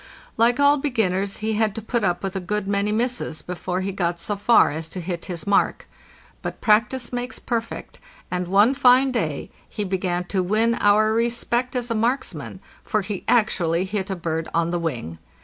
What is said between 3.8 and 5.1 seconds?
he got so far as to